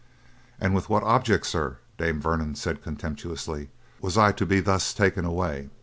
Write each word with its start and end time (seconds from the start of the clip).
"And 0.59 0.73
with 0.73 0.89
what 0.89 1.03
object, 1.03 1.45
sir," 1.45 1.77
Dame 1.99 2.19
Vernon 2.19 2.55
said 2.55 2.81
contemptuously, 2.81 3.69
"was 4.01 4.17
I 4.17 4.31
to 4.31 4.47
be 4.47 4.59
thus 4.59 4.95
taken 4.95 5.25
away?" 5.25 5.69